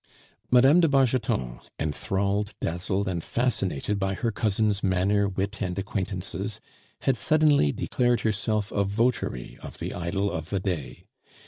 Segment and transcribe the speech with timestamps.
[0.49, 0.79] Mme.
[0.79, 6.59] de Bargeton, enthralled, dazzled, and fascinated by her cousin's manner, wit, and acquaintances,
[7.01, 11.05] had suddenly declared herself a votary of the idol of the day.